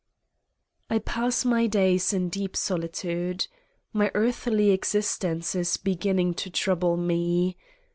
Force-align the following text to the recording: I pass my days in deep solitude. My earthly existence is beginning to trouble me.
I 0.89 0.97
pass 0.97 1.45
my 1.45 1.67
days 1.67 2.11
in 2.11 2.29
deep 2.29 2.57
solitude. 2.57 3.45
My 3.93 4.09
earthly 4.15 4.71
existence 4.71 5.53
is 5.53 5.77
beginning 5.77 6.33
to 6.41 6.49
trouble 6.49 6.97
me. 6.97 7.55